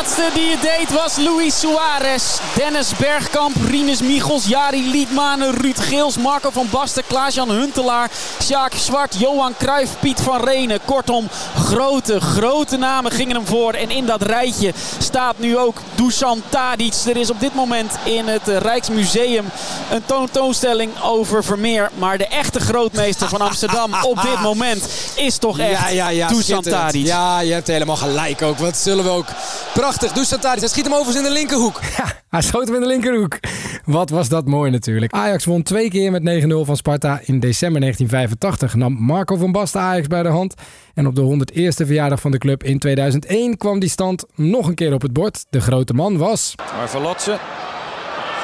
Laatste 0.00 0.30
die 0.34 0.50
het 0.50 0.62
deed 0.62 0.92
was 0.92 1.16
Luis 1.16 1.60
Suarez. 1.60 2.38
Dennis 2.56 2.96
Bergkamp, 2.96 3.56
Rinus 3.68 4.02
Michels, 4.02 4.46
Jari 4.46 4.90
Liedmanen, 4.90 5.54
Ruud 5.54 5.78
Geels, 5.78 6.16
Marco 6.16 6.50
van 6.50 6.66
Basten, 6.70 7.02
Klaas-Jan 7.06 7.50
Huntelaar, 7.50 8.10
Sjaak 8.42 8.72
Zwart, 8.74 9.14
Johan 9.18 9.54
Cruijff, 9.58 9.92
Piet 9.98 10.20
van 10.20 10.44
Renen. 10.44 10.78
Kortom, 10.84 11.28
grote, 11.56 12.20
grote 12.20 12.76
namen 12.76 13.12
gingen 13.12 13.36
hem 13.36 13.46
voor. 13.46 13.72
En 13.72 13.90
in 13.90 14.06
dat 14.06 14.22
rijtje 14.22 14.72
staat 14.98 15.38
nu 15.38 15.58
ook 15.58 15.76
Dusan 15.94 16.42
Tadic. 16.48 16.94
Er 17.06 17.16
is 17.16 17.30
op 17.30 17.40
dit 17.40 17.54
moment 17.54 17.92
in 18.04 18.28
het 18.28 18.46
Rijksmuseum 18.46 19.50
een 19.90 20.28
toonstelling 20.30 21.00
over 21.02 21.44
Vermeer. 21.44 21.90
Maar 21.94 22.18
de 22.18 22.26
echte 22.26 22.60
grootmeester 22.60 23.28
van 23.28 23.40
Amsterdam 23.40 23.94
op 24.02 24.22
dit 24.22 24.40
moment 24.50 24.88
is 25.14 25.36
toch 25.36 25.58
echt 25.58 25.80
ja, 25.80 25.88
ja, 25.88 26.08
ja, 26.08 26.28
Dusan. 26.28 26.62
Tadic. 26.62 27.06
Ja, 27.06 27.40
je 27.40 27.52
hebt 27.52 27.66
helemaal 27.66 27.96
gelijk 27.96 28.42
ook. 28.42 28.58
Wat 28.58 28.76
zullen 28.76 29.04
we 29.04 29.10
ook... 29.10 29.26
Prachtig, 29.72 29.89
Dusan 29.98 30.38
Tadic. 30.38 30.60
Hij 30.60 30.68
schiet 30.68 30.84
hem 30.84 30.94
overigens 30.94 31.16
in 31.16 31.32
de 31.32 31.38
linkerhoek. 31.38 31.80
Hij 32.30 32.42
schoot 32.42 32.66
hem 32.66 32.74
in 32.74 32.80
de 32.80 32.86
linkerhoek. 32.86 33.38
Wat 33.84 34.10
was 34.10 34.28
dat 34.28 34.46
mooi 34.46 34.70
natuurlijk. 34.70 35.12
Ajax 35.12 35.44
won 35.44 35.62
twee 35.62 35.90
keer 35.90 36.10
met 36.10 36.44
9-0 36.44 36.46
van 36.62 36.76
Sparta. 36.76 37.20
In 37.24 37.40
december 37.40 37.80
1985 37.80 38.74
nam 38.74 38.92
Marco 38.92 39.36
van 39.36 39.52
Basten 39.52 39.80
Ajax 39.80 40.06
bij 40.06 40.22
de 40.22 40.28
hand. 40.28 40.54
En 40.94 41.06
op 41.06 41.14
de 41.14 41.46
101ste 41.52 41.86
verjaardag 41.86 42.20
van 42.20 42.30
de 42.30 42.38
club 42.38 42.62
in 42.62 42.78
2001 42.78 43.56
kwam 43.56 43.78
die 43.78 43.88
stand 43.88 44.24
nog 44.34 44.66
een 44.66 44.74
keer 44.74 44.92
op 44.92 45.02
het 45.02 45.12
bord. 45.12 45.44
De 45.50 45.60
grote 45.60 45.92
man 45.92 46.18
was... 46.18 46.54
Maar 46.56 46.88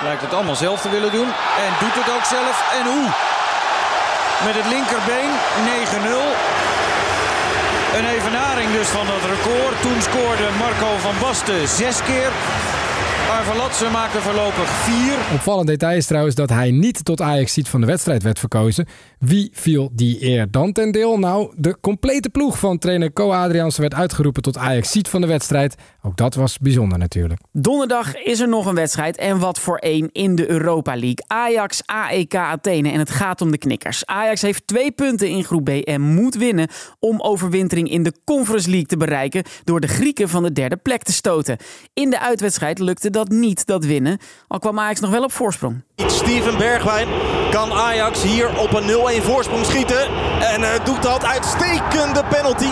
lijkt 0.03 0.23
het 0.23 0.35
allemaal 0.35 0.57
zelf 0.57 0.81
te 0.81 0.91
willen 0.91 1.13
doen. 1.13 1.29
En 1.65 1.71
doet 1.81 1.95
het 1.95 2.15
ook 2.17 2.25
zelf. 2.25 2.73
En 2.81 2.87
hoe? 2.93 3.07
Met 4.45 4.55
het 4.55 4.67
linkerbeen 4.73 5.31
9-0. 6.63 6.66
Een 7.95 8.07
evenaring 8.07 8.73
dus 8.73 8.89
van 8.89 9.07
dat 9.07 9.25
record. 9.25 9.83
Toen 9.83 10.03
scoorde 10.03 10.49
Marco 10.59 10.97
van 10.99 11.15
Basten 11.21 11.69
zes 11.69 12.03
keer. 12.03 12.31
Arvelatse 13.31 13.89
maakt 13.91 14.15
er 14.15 14.23
voorlopig 14.23 14.69
vier. 14.69 15.35
Opvallend 15.35 15.67
detail 15.67 15.97
is 15.97 16.07
trouwens 16.07 16.35
dat 16.35 16.51
hij 16.51 16.71
niet 16.71 17.05
tot 17.05 17.21
ajax 17.21 17.53
ziet 17.53 17.69
van 17.69 17.81
de 17.81 17.87
wedstrijd 17.87 18.23
werd 18.23 18.39
verkozen. 18.39 18.87
Wie 19.19 19.51
viel 19.53 19.91
die 19.93 20.25
eer 20.25 20.51
dan 20.51 20.73
ten 20.73 20.93
deel? 20.93 21.19
Nou, 21.19 21.53
de 21.57 21.77
complete 21.81 22.29
ploeg 22.29 22.59
van 22.59 22.79
trainer 22.79 23.13
Co 23.13 23.33
Adriaanse 23.33 23.81
werd 23.81 23.95
uitgeroepen 23.95 24.43
tot 24.43 24.59
ajax 24.59 24.91
ziet 24.91 25.09
van 25.09 25.21
de 25.21 25.27
wedstrijd. 25.27 25.75
Ook 26.03 26.17
dat 26.17 26.35
was 26.35 26.59
bijzonder 26.59 26.99
natuurlijk. 26.99 27.41
Donderdag 27.53 28.17
is 28.17 28.41
er 28.41 28.49
nog 28.49 28.67
een 28.67 28.75
wedstrijd 28.75 29.17
en 29.17 29.39
wat 29.39 29.61
voor 29.61 29.77
één 29.77 30.09
in 30.13 30.35
de 30.35 30.51
Europa 30.51 30.93
League. 30.93 31.25
Ajax 31.27 31.83
AEK 31.87 32.35
Athene 32.35 32.91
en 32.91 32.99
het 32.99 33.11
gaat 33.11 33.41
om 33.41 33.51
de 33.51 33.59
knikkers. 33.59 34.07
Ajax 34.07 34.43
heeft 34.43 34.67
twee 34.67 34.93
punten 34.93 35.29
in 35.29 35.45
groep 35.45 35.65
B 35.65 35.69
en 35.69 36.01
moet 36.01 36.35
winnen 36.35 36.69
om 36.99 37.21
overwintering 37.21 37.91
in 37.91 38.03
de 38.03 38.13
Conference 38.25 38.69
League 38.69 38.89
te 38.89 38.97
bereiken 38.97 39.45
door 39.65 39.81
de 39.81 39.89
Grieken 39.89 40.29
van 40.29 40.43
de 40.43 40.53
derde 40.53 40.77
plek 40.77 41.03
te 41.03 41.13
stoten. 41.13 41.57
In 41.95 42.11
de 42.11 42.21
uitwedstrijd 42.21 42.79
lukte 42.79 43.11
dat 43.17 43.29
niet, 43.29 43.67
dat 43.67 43.85
winnen, 43.85 44.19
al 44.49 44.59
kwam 44.59 44.79
Ajax 44.79 45.01
nog 45.01 45.11
wel 45.11 45.23
op 45.23 45.33
voorsprong. 45.33 45.83
Steven 46.07 46.59
Bergwijn 46.59 47.09
kan 47.51 47.73
Ajax 47.73 48.23
hier 48.23 48.59
op 48.59 48.73
een 48.73 49.21
0-1 49.21 49.23
voorsprong 49.23 49.65
schieten. 49.65 50.01
En 50.41 50.61
uh, 50.61 50.69
doet 50.85 51.03
dat 51.03 51.25
uitstekende 51.25 52.25
penalty 52.29 52.71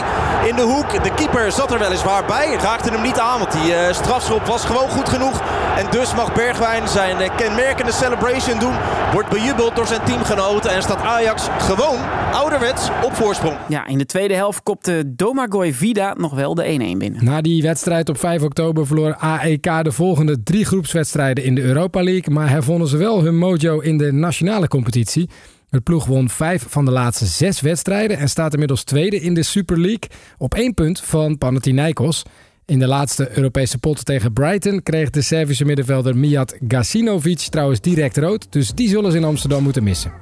in 0.48 0.56
de 0.56 0.62
hoek. 0.62 1.02
De 1.02 1.14
keeper 1.14 1.52
zat 1.52 1.72
er 1.72 1.78
weliswaar 1.78 2.24
bij, 2.24 2.56
raakte 2.60 2.90
hem 2.90 3.02
niet 3.02 3.18
aan, 3.18 3.38
want 3.38 3.52
die 3.52 3.70
uh, 3.70 3.92
strafschop 3.92 4.44
was 4.46 4.64
gewoon 4.64 4.88
goed 4.88 5.08
genoeg. 5.08 5.42
En 5.76 5.86
dus 5.90 6.14
mag 6.14 6.34
Bergwijn 6.34 6.88
zijn 6.88 7.20
uh, 7.20 7.36
kenmerkende 7.36 7.92
celebration 7.92 8.58
doen. 8.58 8.74
Wordt 9.12 9.28
bejubeld 9.28 9.76
door 9.76 9.86
zijn 9.86 10.04
teamgenoten 10.04 10.70
en 10.70 10.82
staat 10.82 11.02
Ajax 11.02 11.48
gewoon 11.58 11.98
ouderwets 12.32 12.88
op 13.04 13.14
voorsprong. 13.14 13.56
Ja, 13.68 13.86
in 13.86 13.98
de 13.98 14.06
tweede 14.06 14.34
helft 14.34 14.62
kopte 14.62 15.14
Domagoj 15.16 15.72
Vida 15.72 16.14
nog 16.18 16.34
wel 16.34 16.54
de 16.54 16.94
1-1 16.94 16.98
binnen. 16.98 17.24
Na 17.24 17.40
die 17.40 17.62
wedstrijd 17.62 18.08
op 18.08 18.18
5 18.18 18.42
oktober 18.42 18.86
verloor 18.86 19.14
AEK 19.16 19.84
de 19.84 19.92
volgende 19.92 20.33
drie 20.42 20.64
groepswedstrijden 20.64 21.44
in 21.44 21.54
de 21.54 21.62
Europa 21.62 22.02
League. 22.02 22.34
Maar 22.34 22.50
hervonden 22.50 22.88
ze 22.88 22.96
wel 22.96 23.22
hun 23.22 23.38
mojo 23.38 23.78
in 23.78 23.98
de 23.98 24.12
nationale 24.12 24.68
competitie. 24.68 25.28
Het 25.70 25.82
ploeg 25.82 26.06
won 26.06 26.28
vijf 26.28 26.66
van 26.68 26.84
de 26.84 26.90
laatste 26.90 27.26
zes 27.26 27.60
wedstrijden 27.60 28.18
en 28.18 28.28
staat 28.28 28.52
inmiddels 28.52 28.84
tweede 28.84 29.20
in 29.20 29.34
de 29.34 29.42
Super 29.42 29.80
League 29.80 30.08
op 30.38 30.54
één 30.54 30.74
punt 30.74 31.00
van 31.00 31.38
Panathinaikos. 31.38 32.22
In 32.66 32.78
de 32.78 32.86
laatste 32.86 33.36
Europese 33.36 33.78
pot 33.78 34.04
tegen 34.04 34.32
Brighton 34.32 34.82
kreeg 34.82 35.10
de 35.10 35.22
Servische 35.22 35.64
middenvelder 35.64 36.16
Mijat 36.16 36.56
Gacinovic 36.68 37.38
trouwens 37.38 37.80
direct 37.80 38.16
rood, 38.16 38.46
dus 38.50 38.70
die 38.70 38.88
zullen 38.88 39.10
ze 39.10 39.16
in 39.16 39.24
Amsterdam 39.24 39.62
moeten 39.62 39.82
missen. 39.82 40.12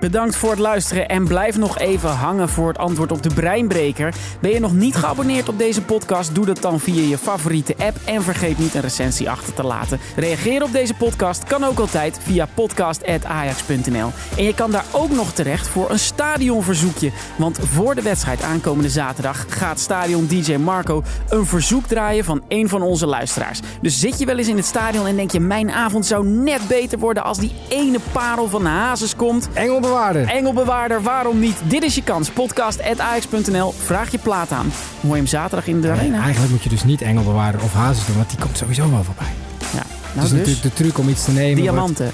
Bedankt 0.00 0.36
voor 0.36 0.50
het 0.50 0.58
luisteren 0.58 1.08
en 1.08 1.26
blijf 1.26 1.56
nog 1.56 1.78
even 1.78 2.10
hangen 2.10 2.48
voor 2.48 2.68
het 2.68 2.78
antwoord 2.78 3.12
op 3.12 3.22
de 3.22 3.34
breinbreker. 3.34 4.14
Ben 4.40 4.50
je 4.50 4.60
nog 4.60 4.72
niet 4.72 4.96
geabonneerd 4.96 5.48
op 5.48 5.58
deze 5.58 5.82
podcast? 5.82 6.34
Doe 6.34 6.46
dat 6.46 6.62
dan 6.62 6.80
via 6.80 7.08
je 7.08 7.18
favoriete 7.18 7.74
app 7.78 7.96
en 8.04 8.22
vergeet 8.22 8.58
niet 8.58 8.74
een 8.74 8.80
recensie 8.80 9.30
achter 9.30 9.54
te 9.54 9.62
laten. 9.62 10.00
Reageren 10.16 10.62
op 10.62 10.72
deze 10.72 10.94
podcast 10.94 11.44
kan 11.44 11.64
ook 11.64 11.78
altijd 11.78 12.18
via 12.22 12.48
podcast.ajax.nl. 12.54 14.10
En 14.36 14.44
je 14.44 14.54
kan 14.54 14.70
daar 14.70 14.84
ook 14.90 15.10
nog 15.10 15.32
terecht 15.32 15.68
voor 15.68 15.90
een 15.90 15.98
stadionverzoekje. 15.98 17.12
Want 17.36 17.58
voor 17.62 17.94
de 17.94 18.02
wedstrijd 18.02 18.42
aankomende 18.42 18.90
zaterdag 18.90 19.46
gaat 19.48 19.80
stadion 19.80 20.26
DJ 20.26 20.56
Marco 20.56 21.02
een 21.28 21.46
verzoek 21.46 21.86
draaien 21.86 22.24
van 22.24 22.42
een 22.48 22.68
van 22.68 22.82
onze 22.82 23.06
luisteraars. 23.06 23.60
Dus 23.80 24.00
zit 24.00 24.18
je 24.18 24.26
wel 24.26 24.38
eens 24.38 24.48
in 24.48 24.56
het 24.56 24.66
stadion 24.66 25.06
en 25.06 25.16
denk 25.16 25.30
je 25.30 25.40
mijn 25.40 25.70
avond 25.70 26.06
zou 26.06 26.26
net 26.26 26.68
beter 26.68 26.98
worden 26.98 27.24
als 27.24 27.38
die 27.38 27.52
ene 27.68 27.98
parel 28.12 28.48
van 28.48 28.66
Hazes 28.66 29.16
komt? 29.16 29.48
Engelbewaarder. 29.84 30.28
Engelbewaarder, 30.28 31.02
waarom 31.02 31.38
niet? 31.38 31.56
Dit 31.64 31.82
is 31.82 31.94
je 31.94 32.02
kans. 32.02 32.30
Podcast.ajax.nl. 32.30 33.74
Vraag 33.84 34.10
je 34.10 34.18
plaat 34.18 34.50
aan. 34.52 34.72
Hoor 35.00 35.10
je 35.10 35.16
hem 35.16 35.26
zaterdag 35.26 35.66
in 35.66 35.80
de 35.80 35.90
arena? 35.90 36.22
Eigenlijk 36.22 36.52
moet 36.52 36.62
je 36.62 36.68
dus 36.68 36.84
niet 36.84 37.02
Engelbewaarder 37.02 37.62
of 37.62 37.72
Hazes 37.72 38.06
doen, 38.06 38.16
want 38.16 38.30
die 38.30 38.38
komt 38.38 38.56
sowieso 38.56 38.90
wel 38.90 39.04
voorbij. 39.04 39.26
Ja, 39.60 39.66
Nou, 39.72 39.84
dat 40.14 40.24
is 40.24 40.30
dus. 40.30 40.38
natuurlijk 40.38 40.62
de 40.62 40.72
truc 40.72 40.98
om 40.98 41.08
iets 41.08 41.24
te 41.24 41.30
nemen. 41.30 41.62
Diamanten. 41.62 42.10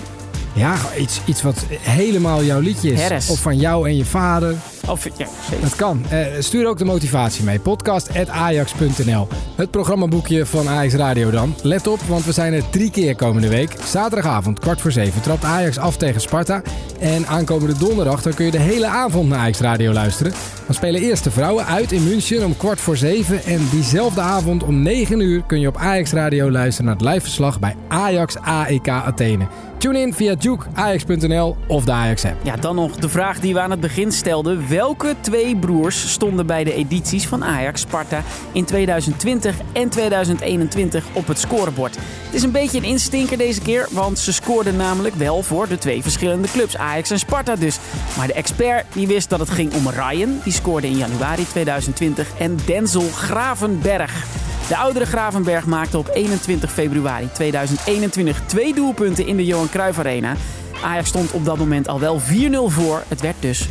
ja, 0.53 0.75
iets, 0.99 1.21
iets 1.25 1.43
wat 1.43 1.65
helemaal 1.81 2.45
jouw 2.45 2.61
liedje 2.61 2.93
is. 2.93 3.01
Herres. 3.01 3.29
Of 3.31 3.39
van 3.41 3.57
jou 3.59 3.89
en 3.89 3.97
je 3.97 4.05
vader. 4.05 4.55
Of, 4.91 5.09
ja. 5.17 5.27
Dat 5.63 5.77
kan. 5.77 6.05
Eh, 6.09 6.27
stuur 6.39 6.67
ook 6.69 6.79
de 6.79 6.85
motivatie 6.85 7.45
mee. 7.45 7.61
Podcast.ajax.nl 7.61 9.29
Het 9.57 9.71
programmaboekje 9.71 10.47
van 10.47 10.69
Ajax 10.69 10.95
Radio 10.95 11.31
dan. 11.31 11.55
Let 11.63 11.87
op, 11.87 12.01
want 12.01 12.25
we 12.25 12.33
zijn 12.33 12.53
er 12.53 12.71
drie 12.71 12.91
keer 12.91 13.17
komende 13.17 13.49
week. 13.49 13.77
Zaterdagavond, 13.85 14.59
kwart 14.59 14.81
voor 14.81 14.93
zeven, 14.93 15.23
trapt 15.23 15.45
Ajax 15.45 15.79
af 15.79 15.97
tegen 15.97 16.21
Sparta. 16.21 16.63
En 16.99 17.27
aankomende 17.27 17.79
donderdag 17.79 18.23
dan 18.23 18.35
kun 18.35 18.45
je 18.45 18.51
de 18.51 18.59
hele 18.59 18.87
avond 18.87 19.29
naar 19.29 19.39
Ajax 19.39 19.59
Radio 19.59 19.93
luisteren. 19.93 20.33
Dan 20.71 20.79
spelen 20.79 21.01
eerst 21.01 21.25
de 21.25 21.31
vrouwen 21.31 21.67
uit 21.67 21.93
in 21.93 22.05
München 22.05 22.45
om 22.45 22.57
kwart 22.57 22.81
voor 22.81 22.97
zeven. 22.97 23.45
En 23.45 23.69
diezelfde 23.71 24.21
avond 24.21 24.63
om 24.63 24.83
9 24.83 25.21
uur 25.21 25.43
kun 25.43 25.61
je 25.61 25.69
op 25.69 25.77
Ajax 25.77 26.13
Radio 26.13 26.51
luisteren 26.51 26.87
naar 26.87 26.97
het 26.97 27.05
liveverslag 27.05 27.59
bij 27.59 27.77
Ajax 27.89 28.37
AEK 28.37 28.89
Athene. 28.89 29.47
Tune 29.81 30.01
in 30.01 30.15
via 30.15 30.35
Juke, 30.39 30.67
Ajax.nl 30.75 31.57
of 31.67 31.85
de 31.85 31.93
Ajax-app. 31.93 32.45
Ja, 32.45 32.57
dan 32.57 32.75
nog 32.75 32.97
de 32.97 33.09
vraag 33.09 33.41
die 33.41 33.55
we 33.55 33.61
aan 33.61 33.71
het 33.71 33.81
begin 33.81 34.13
stelden. 34.13 34.69
Welke 34.69 35.15
twee 35.21 35.57
broers 35.57 36.11
stonden 36.11 36.47
bij 36.47 36.65
de 36.65 36.75
edities 36.75 37.27
van 37.27 37.45
Ajax 37.45 37.81
Sparta 37.81 38.23
in 38.53 38.65
2020 38.65 39.57
en 39.73 39.89
2021 39.89 41.05
op 41.13 41.27
het 41.27 41.39
scorebord? 41.39 41.97
Het 41.97 42.35
is 42.35 42.43
een 42.43 42.51
beetje 42.51 42.79
een 42.79 42.85
instinker 42.85 43.39
deze 43.39 43.61
keer, 43.61 43.89
want 43.91 44.19
ze 44.19 44.33
scoorden 44.33 44.77
namelijk 44.77 45.15
wel 45.15 45.43
voor 45.43 45.69
de 45.69 45.79
twee 45.79 46.03
verschillende 46.03 46.49
clubs, 46.49 46.77
Ajax 46.77 47.11
en 47.11 47.19
Sparta 47.19 47.57
dus. 47.57 47.79
Maar 48.17 48.27
de 48.27 48.33
expert 48.33 48.85
die 48.93 49.07
wist 49.07 49.31
dat 49.31 49.39
het 49.39 49.51
ging 49.51 49.75
om 49.75 49.89
Ryan, 49.89 50.41
die 50.45 50.53
scoorde 50.61 50.87
in 50.87 50.97
januari 50.97 51.47
2020, 51.47 52.29
en 52.39 52.59
Denzel 52.67 53.09
Gravenberg. 53.15 54.27
De 54.69 54.77
oudere 54.77 55.07
Gravenberg 55.07 55.67
maakte 55.67 55.99
op 55.99 56.11
21 56.15 56.73
februari 56.73 57.29
2021 57.33 58.43
twee 58.47 58.75
doelpunten 58.75 59.27
in 59.27 59.37
de 59.37 59.45
Johan 59.45 59.69
Cruijff 59.69 59.99
Arena. 59.99 60.35
Ajax 60.83 61.09
stond 61.09 61.33
op 61.33 61.45
dat 61.45 61.59
moment 61.59 61.89
al 61.89 62.01
wel 62.01 62.21
4-0 62.21 62.23
voor. 62.67 63.03
Het 63.09 63.21
werd 63.21 63.37
dus 63.41 63.69
4-2. 63.69 63.71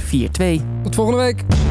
Tot 0.83 0.95
volgende 0.95 1.21
week. 1.21 1.68